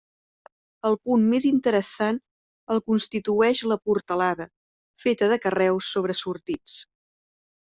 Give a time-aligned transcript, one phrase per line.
[0.89, 2.17] El punt més interessant
[2.75, 4.49] el constitueix la portalada,
[5.05, 6.81] feta de carreus sobresortits.